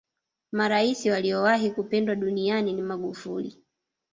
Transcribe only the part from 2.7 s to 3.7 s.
ni magufuli